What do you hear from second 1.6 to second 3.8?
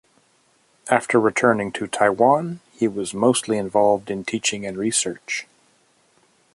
to Taiwan, he was mostly